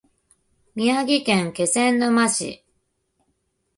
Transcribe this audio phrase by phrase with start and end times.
[0.73, 2.65] 宮城県気仙沼市